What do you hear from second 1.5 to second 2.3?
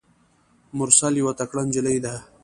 نجلۍ ده.